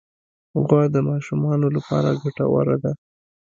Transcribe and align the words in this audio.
غوا 0.63 0.81
د 0.93 0.97
ماشومانو 1.09 1.67
لپاره 1.75 2.19
ګټوره 2.21 2.75
ده. 2.83 2.91